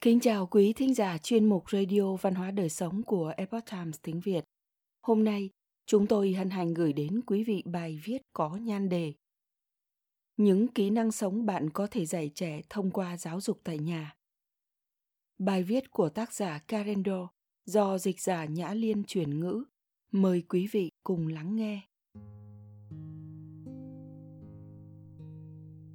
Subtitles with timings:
[0.00, 3.98] Kính chào quý thính giả chuyên mục Radio Văn hóa Đời Sống của Epoch Times
[4.02, 4.44] tiếng Việt.
[5.02, 5.50] Hôm nay,
[5.86, 9.12] chúng tôi hân hạnh gửi đến quý vị bài viết có nhan đề
[10.36, 14.14] Những kỹ năng sống bạn có thể dạy trẻ thông qua giáo dục tại nhà.
[15.38, 17.28] Bài viết của tác giả Karen Do
[17.64, 19.64] do dịch giả Nhã Liên chuyển ngữ.
[20.12, 21.80] Mời quý vị cùng lắng nghe.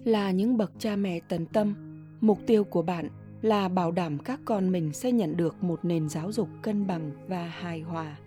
[0.05, 1.75] Là những bậc cha mẹ tận tâm,
[2.21, 6.09] mục tiêu của bạn là bảo đảm các con mình sẽ nhận được một nền
[6.09, 8.17] giáo dục cân bằng và hài hòa.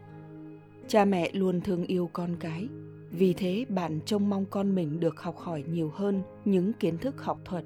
[0.88, 2.68] Cha mẹ luôn thương yêu con cái,
[3.10, 7.22] vì thế bạn trông mong con mình được học hỏi nhiều hơn những kiến thức
[7.22, 7.64] học thuật.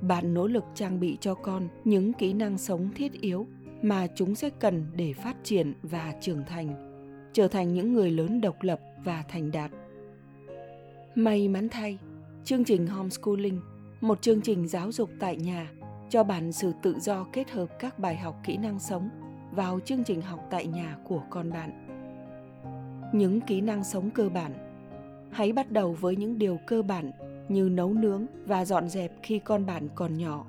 [0.00, 3.46] Bạn nỗ lực trang bị cho con những kỹ năng sống thiết yếu
[3.82, 6.90] mà chúng sẽ cần để phát triển và trưởng thành,
[7.32, 9.70] trở thành những người lớn độc lập và thành đạt.
[11.14, 11.98] May mắn thay,
[12.44, 13.60] chương trình homeschooling,
[14.00, 15.70] một chương trình giáo dục tại nhà
[16.10, 19.08] cho bạn sự tự do kết hợp các bài học kỹ năng sống
[19.52, 21.86] vào chương trình học tại nhà của con bạn.
[23.12, 24.52] Những kỹ năng sống cơ bản.
[25.32, 27.10] Hãy bắt đầu với những điều cơ bản
[27.48, 30.46] như nấu nướng và dọn dẹp khi con bạn còn nhỏ.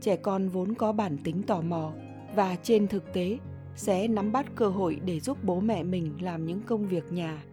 [0.00, 1.92] Trẻ con vốn có bản tính tò mò
[2.34, 3.38] và trên thực tế
[3.76, 7.44] sẽ nắm bắt cơ hội để giúp bố mẹ mình làm những công việc nhà.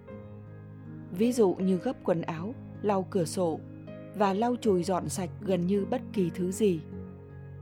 [1.11, 3.59] Ví dụ như gấp quần áo, lau cửa sổ
[4.15, 6.80] và lau chùi dọn sạch gần như bất kỳ thứ gì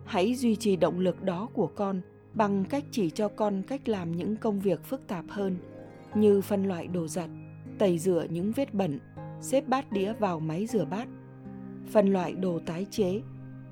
[0.07, 2.01] hãy duy trì động lực đó của con
[2.33, 5.57] bằng cách chỉ cho con cách làm những công việc phức tạp hơn,
[6.13, 7.29] như phân loại đồ giặt,
[7.79, 8.99] tẩy rửa những vết bẩn,
[9.41, 11.07] xếp bát đĩa vào máy rửa bát,
[11.91, 13.21] phân loại đồ tái chế,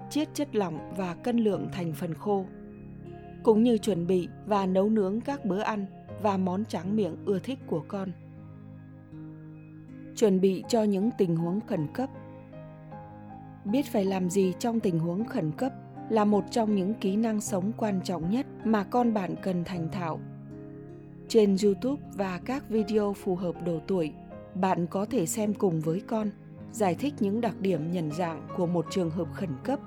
[0.10, 2.46] chiết chất lỏng và cân lượng thành phần khô,
[3.44, 5.86] cũng như chuẩn bị và nấu nướng các bữa ăn
[6.22, 8.12] và món tráng miệng ưa thích của con.
[10.16, 12.10] Chuẩn bị cho những tình huống khẩn cấp.
[13.66, 15.74] Biết phải làm gì trong tình huống khẩn cấp
[16.10, 19.90] là một trong những kỹ năng sống quan trọng nhất mà con bạn cần thành
[19.92, 20.20] thạo
[21.28, 24.14] trên youtube và các video phù hợp độ tuổi
[24.56, 26.30] bạn có thể xem cùng với con
[26.72, 29.80] giải thích những đặc điểm nhận dạng của một trường hợp khẩn cấp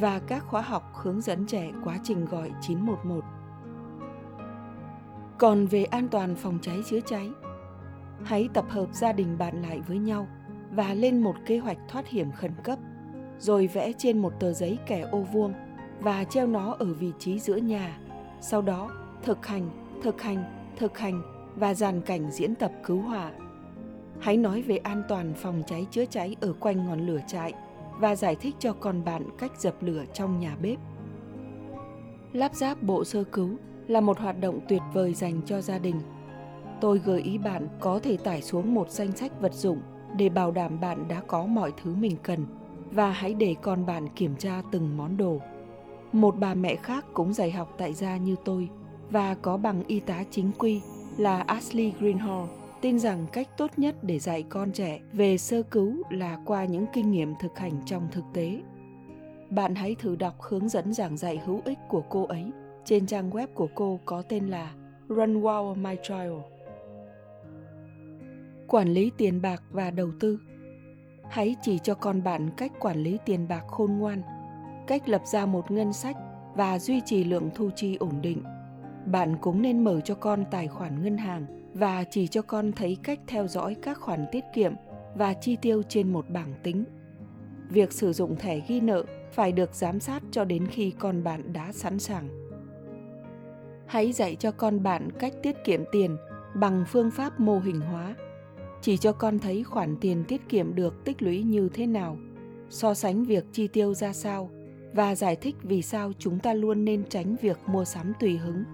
[0.00, 3.24] và các khóa học hướng dẫn trẻ quá trình gọi 911.
[5.38, 7.30] Còn về an toàn phòng cháy chữa cháy,
[8.24, 10.26] hãy tập hợp gia đình bạn lại với nhau
[10.70, 12.78] và lên một kế hoạch thoát hiểm khẩn cấp
[13.40, 15.52] rồi vẽ trên một tờ giấy kẻ ô vuông
[16.00, 17.98] và treo nó ở vị trí giữa nhà.
[18.40, 18.90] Sau đó,
[19.22, 19.70] thực hành,
[20.02, 21.22] thực hành, thực hành
[21.56, 23.32] và dàn cảnh diễn tập cứu hỏa.
[24.20, 27.52] Hãy nói về an toàn phòng cháy chữa cháy ở quanh ngọn lửa trại
[27.98, 30.78] và giải thích cho con bạn cách dập lửa trong nhà bếp.
[32.32, 33.56] Lắp ráp bộ sơ cứu
[33.88, 36.00] là một hoạt động tuyệt vời dành cho gia đình.
[36.80, 39.80] Tôi gợi ý bạn có thể tải xuống một danh sách vật dụng
[40.16, 42.46] để bảo đảm bạn đã có mọi thứ mình cần
[42.90, 45.40] và hãy để con bạn kiểm tra từng món đồ.
[46.12, 48.68] Một bà mẹ khác cũng dạy học tại gia như tôi
[49.10, 50.80] và có bằng y tá chính quy
[51.16, 52.44] là Ashley Greenhall,
[52.80, 56.86] tin rằng cách tốt nhất để dạy con trẻ về sơ cứu là qua những
[56.92, 58.60] kinh nghiệm thực hành trong thực tế.
[59.50, 62.52] Bạn hãy thử đọc hướng dẫn giảng dạy hữu ích của cô ấy
[62.84, 64.74] trên trang web của cô có tên là
[65.08, 66.32] Run Wow My Trial.
[68.66, 70.38] Quản lý tiền bạc và đầu tư
[71.30, 74.22] hãy chỉ cho con bạn cách quản lý tiền bạc khôn ngoan,
[74.86, 76.16] cách lập ra một ngân sách
[76.54, 78.42] và duy trì lượng thu chi ổn định.
[79.06, 82.96] Bạn cũng nên mở cho con tài khoản ngân hàng và chỉ cho con thấy
[83.02, 84.72] cách theo dõi các khoản tiết kiệm
[85.14, 86.84] và chi tiêu trên một bảng tính.
[87.68, 91.52] Việc sử dụng thẻ ghi nợ phải được giám sát cho đến khi con bạn
[91.52, 92.28] đã sẵn sàng.
[93.86, 96.16] Hãy dạy cho con bạn cách tiết kiệm tiền
[96.54, 98.14] bằng phương pháp mô hình hóa
[98.82, 102.16] chỉ cho con thấy khoản tiền tiết kiệm được tích lũy như thế nào,
[102.70, 104.50] so sánh việc chi tiêu ra sao,
[104.94, 108.64] và giải thích vì sao chúng ta luôn nên tránh việc mua sắm tùy hứng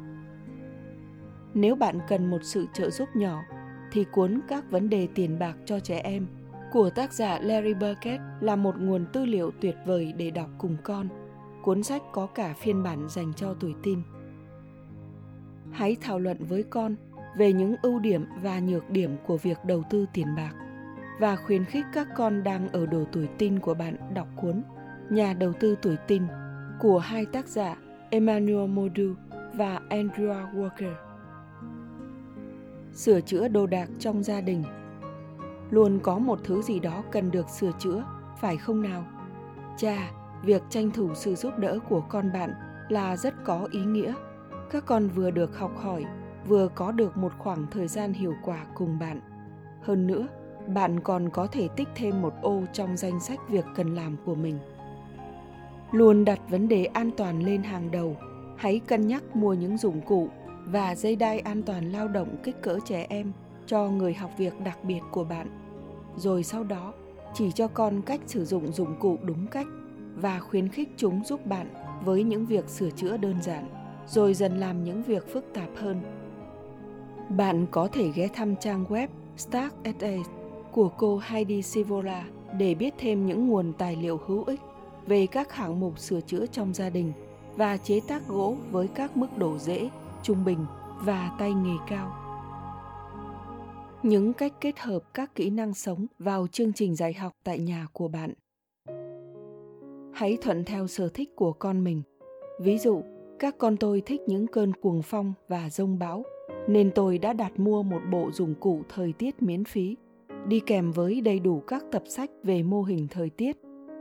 [1.57, 3.43] nếu bạn cần một sự trợ giúp nhỏ,
[3.93, 6.27] thì cuốn các vấn đề tiền bạc cho trẻ em
[6.73, 10.77] của tác giả Larry Burkett là một nguồn tư liệu tuyệt vời để đọc cùng
[10.85, 11.09] con.
[11.63, 14.03] Cuốn sách có cả phiên bản dành cho tuổi tin.
[15.71, 16.97] Hãy thảo luận với con
[17.37, 20.53] về những ưu điểm và nhược điểm của việc đầu tư tiền bạc
[21.21, 24.63] và khuyến khích các con đang ở độ tuổi tin của bạn đọc cuốn
[25.11, 26.23] Nhà đầu tư tuổi tin
[26.81, 27.77] của hai tác giả
[28.11, 29.15] Emmanuel Modu
[29.55, 30.95] và Andrea Walker.
[32.93, 34.65] Sửa chữa đồ đạc trong gia đình
[35.71, 38.05] Luôn có một thứ gì đó cần được sửa chữa,
[38.41, 39.05] phải không nào?
[39.77, 40.11] Cha,
[40.45, 42.55] việc tranh thủ sự giúp đỡ của con bạn
[42.89, 44.15] là rất có ý nghĩa.
[44.71, 46.05] Các con vừa được học hỏi
[46.49, 49.21] vừa có được một khoảng thời gian hiệu quả cùng bạn.
[49.83, 50.29] Hơn nữa,
[50.75, 54.35] bạn còn có thể tích thêm một ô trong danh sách việc cần làm của
[54.35, 54.59] mình.
[55.93, 58.17] luôn đặt vấn đề an toàn lên hàng đầu
[58.57, 60.29] hãy cân nhắc mua những dụng cụ
[60.65, 63.33] và dây đai an toàn lao động kích cỡ trẻ em
[63.67, 65.49] cho người học việc đặc biệt của bạn
[66.17, 66.93] rồi sau đó
[67.35, 69.67] chỉ cho con cách sử dụng dụng cụ đúng cách
[70.15, 71.69] và khuyến khích chúng giúp bạn
[72.05, 73.69] với những việc sửa chữa đơn giản
[74.07, 76.01] rồi dần làm những việc phức tạp hơn
[77.29, 80.23] bạn có thể ghé thăm trang web Start Age
[80.73, 82.25] của cô Heidi Sivola
[82.59, 84.61] để biết thêm những nguồn tài liệu hữu ích
[85.07, 87.13] về các hạng mục sửa chữa trong gia đình
[87.57, 89.91] và chế tác gỗ với các mức độ dễ,
[90.23, 90.67] trung bình
[91.01, 92.13] và tay nghề cao.
[94.03, 97.87] Những cách kết hợp các kỹ năng sống vào chương trình dạy học tại nhà
[97.93, 98.33] của bạn.
[100.13, 102.03] Hãy thuận theo sở thích của con mình.
[102.61, 103.03] Ví dụ,
[103.39, 106.23] các con tôi thích những cơn cuồng phong và rông bão,
[106.69, 109.97] nên tôi đã đặt mua một bộ dụng cụ thời tiết miễn phí,
[110.49, 113.57] đi kèm với đầy đủ các tập sách về mô hình thời tiết,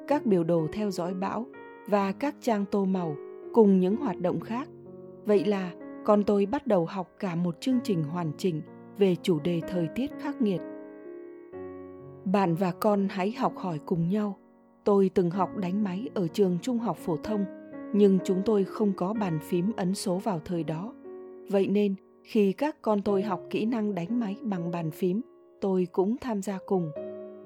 [0.08, 1.46] các biểu đồ theo dõi bão
[1.88, 3.16] và các trang tô màu
[3.54, 4.70] cùng những hoạt động khác.
[5.26, 5.72] Vậy là
[6.06, 8.62] con tôi bắt đầu học cả một chương trình hoàn chỉnh
[8.98, 10.62] về chủ đề thời tiết khắc nghiệt.
[12.26, 14.38] Bạn và con hãy học hỏi cùng nhau.
[14.84, 17.46] Tôi từng học đánh máy ở trường trung học phổ thông,
[17.94, 20.94] nhưng chúng tôi không có bàn phím ấn số vào thời đó.
[21.50, 25.22] Vậy nên, khi các con tôi học kỹ năng đánh máy bằng bàn phím,
[25.62, 26.92] tôi cũng tham gia cùng.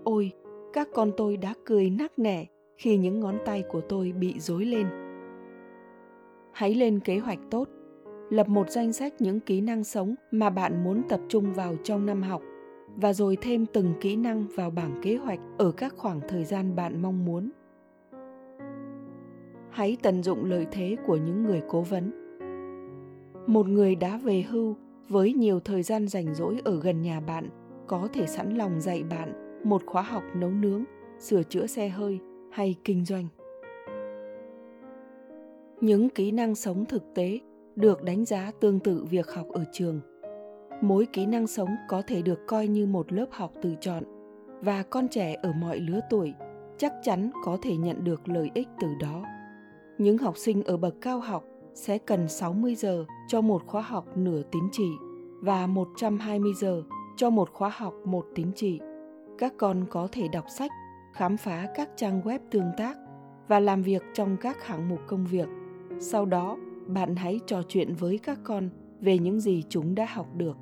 [0.03, 0.31] Ôi,
[0.73, 2.45] các con tôi đã cười nắc nẻ
[2.77, 4.87] khi những ngón tay của tôi bị rối lên.
[6.51, 7.69] Hãy lên kế hoạch tốt.
[8.29, 12.05] Lập một danh sách những kỹ năng sống mà bạn muốn tập trung vào trong
[12.05, 12.41] năm học
[12.95, 16.75] và rồi thêm từng kỹ năng vào bảng kế hoạch ở các khoảng thời gian
[16.75, 17.49] bạn mong muốn.
[19.69, 22.18] Hãy tận dụng lợi thế của những người cố vấn
[23.49, 24.75] một người đã về hưu,
[25.07, 27.49] với nhiều thời gian rảnh rỗi ở gần nhà bạn,
[27.87, 30.83] có thể sẵn lòng dạy bạn một khóa học nấu nướng,
[31.19, 32.19] sửa chữa xe hơi
[32.51, 33.27] hay kinh doanh
[35.81, 37.39] những kỹ năng sống thực tế
[37.75, 40.01] được đánh giá tương tự việc học ở trường
[40.81, 44.03] mỗi kỹ năng sống có thể được coi như một lớp học tự chọn,
[44.61, 46.33] và con trẻ ở mọi lứa tuổi
[46.77, 49.23] chắc chắn có thể nhận được lợi ích từ đó.
[49.97, 51.43] Những học sinh ở bậc cao học
[51.79, 54.91] sẽ cần 60 giờ cho một khóa học nửa tín chỉ
[55.41, 56.83] và 120 giờ
[57.17, 58.79] cho một khóa học một tín chỉ.
[59.37, 60.71] Các con có thể đọc sách,
[61.13, 62.97] khám phá các trang web tương tác
[63.47, 65.47] và làm việc trong các hạng mục công việc
[65.99, 68.69] sau đó bạn hãy trò chuyện với các con
[69.01, 70.57] về những gì chúng đã học được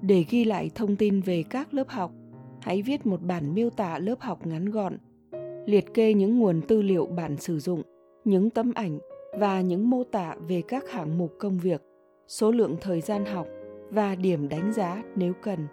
[0.00, 2.12] để ghi lại thông tin về các lớp học
[2.60, 4.96] hãy viết một bản miêu tả lớp học ngắn gọn
[5.66, 7.82] liệt kê những nguồn tư liệu bạn sử dụng
[8.24, 8.98] những tấm ảnh
[9.38, 11.82] và những mô tả về các hạng mục công việc,
[12.28, 13.46] số lượng thời gian học
[13.90, 15.66] và điểm đánh giá nếu cần.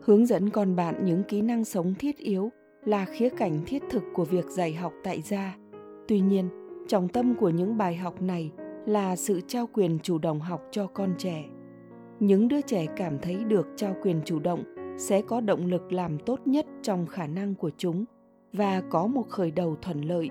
[0.00, 2.50] Hướng dẫn con bạn những kỹ năng sống thiết yếu
[2.84, 5.56] là khía cạnh thiết thực của việc dạy học tại gia.
[6.08, 6.48] Tuy nhiên,
[6.88, 8.52] trọng tâm của những bài học này
[8.86, 11.44] là sự trao quyền chủ động học cho con trẻ.
[12.20, 14.64] Những đứa trẻ cảm thấy được trao quyền chủ động
[14.98, 18.04] sẽ có động lực làm tốt nhất trong khả năng của chúng
[18.52, 20.30] và có một khởi đầu thuận lợi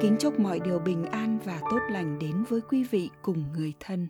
[0.00, 3.72] Kính chúc mọi điều bình an và tốt lành đến với quý vị cùng người
[3.80, 4.08] thân.